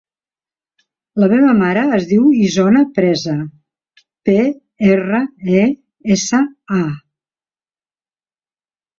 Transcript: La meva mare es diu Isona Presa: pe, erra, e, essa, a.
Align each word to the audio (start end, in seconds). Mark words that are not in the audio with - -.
La 1.23 1.27
meva 1.31 1.49
mare 1.57 1.81
es 1.97 2.05
diu 2.11 2.23
Isona 2.45 2.79
Presa: 2.95 3.35
pe, 4.29 4.37
erra, 4.93 5.19
e, 5.59 5.67
essa, 6.15 6.41
a. 6.79 6.81